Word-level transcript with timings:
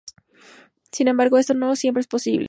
Sin 0.91 1.09
embargo, 1.09 1.37
esto 1.37 1.53
no 1.53 1.75
siempre 1.75 2.01
es 2.01 2.07
posible. 2.07 2.39